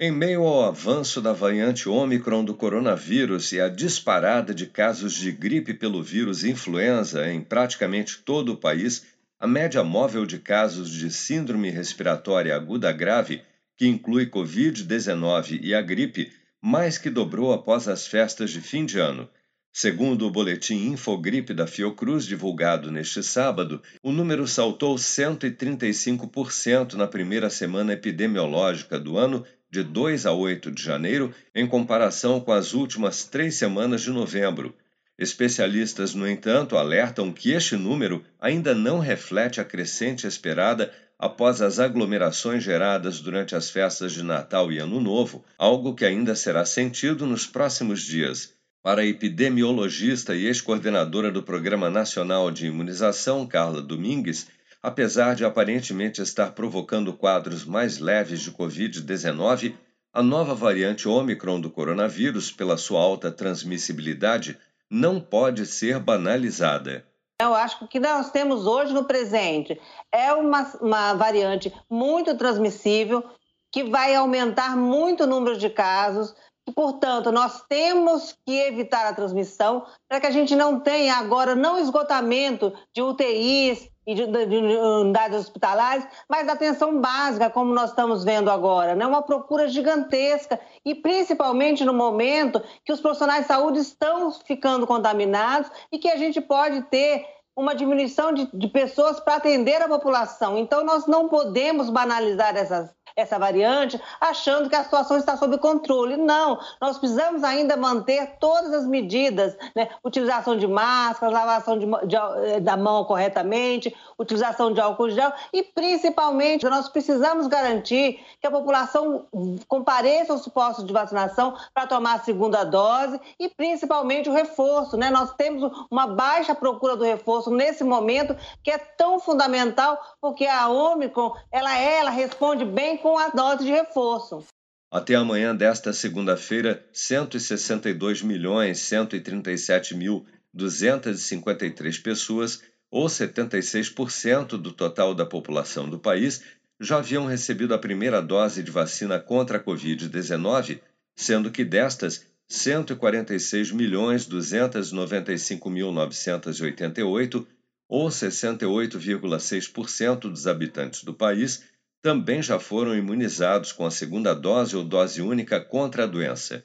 [0.00, 5.32] Em meio ao avanço da variante Ômicron do coronavírus e a disparada de casos de
[5.32, 9.04] gripe pelo vírus influenza em praticamente todo o país,
[9.40, 13.42] a média móvel de casos de síndrome respiratória aguda grave,
[13.76, 16.30] que inclui Covid-19 e a gripe,
[16.62, 19.28] mais que dobrou após as festas de fim de ano.
[19.72, 27.50] Segundo o boletim Infogripe da Fiocruz divulgado neste sábado, o número saltou 135% na primeira
[27.50, 33.24] semana epidemiológica do ano de 2 a 8 de janeiro, em comparação com as últimas
[33.24, 34.74] três semanas de novembro.
[35.18, 41.80] Especialistas, no entanto, alertam que este número ainda não reflete a crescente esperada após as
[41.80, 47.26] aglomerações geradas durante as festas de Natal e Ano Novo, algo que ainda será sentido
[47.26, 48.54] nos próximos dias.
[48.80, 54.46] Para a epidemiologista e ex-coordenadora do Programa Nacional de Imunização, Carla Domingues,
[54.82, 59.74] apesar de aparentemente estar provocando quadros mais leves de Covid-19,
[60.12, 64.58] a nova variante Omicron do coronavírus, pela sua alta transmissibilidade,
[64.90, 67.04] não pode ser banalizada.
[67.40, 69.80] Eu acho que o que nós temos hoje no presente
[70.10, 73.22] é uma, uma variante muito transmissível,
[73.70, 76.34] que vai aumentar muito o número de casos,
[76.72, 81.78] portanto, nós temos que evitar a transmissão para que a gente não tenha agora não
[81.78, 88.24] esgotamento de UTIs e de, de, de unidades hospitalares, mas atenção básica, como nós estamos
[88.24, 89.06] vendo agora, né?
[89.06, 95.70] uma procura gigantesca e principalmente no momento que os profissionais de saúde estão ficando contaminados
[95.92, 97.26] e que a gente pode ter
[97.58, 100.56] uma diminuição de, de pessoas para atender a população.
[100.56, 106.16] Então, nós não podemos banalizar essas, essa variante, achando que a situação está sob controle.
[106.16, 109.88] Não, nós precisamos ainda manter todas as medidas, né?
[110.04, 115.64] utilização de máscaras, lavação de, de, eh, da mão corretamente, utilização de álcool gel e,
[115.64, 119.26] principalmente, nós precisamos garantir que a população
[119.66, 124.96] compareça aos postos de vacinação para tomar a segunda dose e, principalmente, o reforço.
[124.96, 125.10] Né?
[125.10, 130.68] Nós temos uma baixa procura do reforço nesse momento, que é tão fundamental, porque a
[130.68, 134.44] Omicron, ela, é, ela responde bem com com a dose de reforço.
[134.92, 145.24] Até amanhã desta segunda-feira, 162 milhões 137 mil 253 pessoas, ou 76% do total da
[145.24, 146.42] população do país,
[146.78, 150.78] já haviam recebido a primeira dose de vacina contra a Covid-19,
[151.16, 157.48] sendo que destas, 146 milhões 295 mil 988,
[157.88, 161.64] ou 68,6% dos habitantes do país,
[162.00, 166.64] também já foram imunizados com a segunda dose ou dose única contra a doença.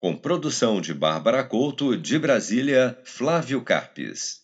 [0.00, 4.43] Com produção de Bárbara Couto, de Brasília, Flávio Carpes.